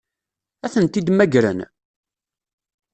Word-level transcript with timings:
Ad 0.65 0.71
tent-id-mmagren? 0.73 1.59